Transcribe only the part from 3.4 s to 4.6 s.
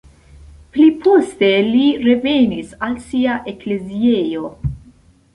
ekleziejo.